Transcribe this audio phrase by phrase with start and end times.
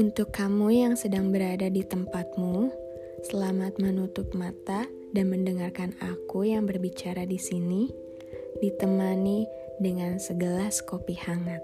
[0.00, 2.72] Untuk kamu yang sedang berada di tempatmu,
[3.28, 7.84] selamat menutup mata dan mendengarkan aku yang berbicara di sini,
[8.64, 9.44] ditemani
[9.76, 11.60] dengan segelas kopi hangat.